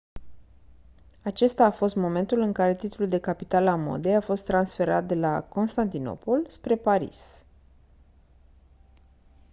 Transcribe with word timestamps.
acesta 1.23 1.65
a 1.65 1.71
fost 1.71 1.95
momentul 1.95 2.39
în 2.39 2.51
care 2.53 2.75
titlul 2.75 3.09
de 3.09 3.19
capitală 3.19 3.69
a 3.69 3.75
modei 3.75 4.15
a 4.15 4.21
fost 4.21 4.45
transferat 4.45 5.05
de 5.05 5.15
la 5.15 5.41
constantinopol 5.41 6.45
spre 6.47 6.75
paris 6.75 7.45